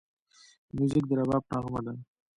موزیک 0.75 1.05
د 1.09 1.11
رباب 1.19 1.43
نغمه 1.51 1.81
ده. 1.85 1.93